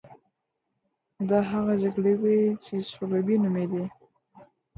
دا 1.29 1.39
هغه 1.51 1.73
جګړې 1.83 2.13
وې 2.21 2.37
چي 2.63 2.75
صليبي 2.89 3.35
نومېدې. 3.43 3.85